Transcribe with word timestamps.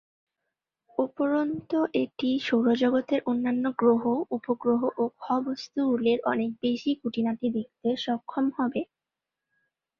উপরন্তু, 0.97 1.77
এটি 2.01 2.29
সৌরজগতের 2.39 3.19
অন্যান্য 3.25 3.65
গ্রহ, 3.77 4.03
উপগ্রহ 4.31 4.81
ও 4.97 5.13
খ-বস্তুগুলির 5.19 6.19
অনেক 6.25 6.51
বেশী 6.61 6.91
খুঁটিনাটি 6.99 7.47
দেখতে 7.57 7.89
সক্ষম 8.05 8.45
হবে। 8.57 8.81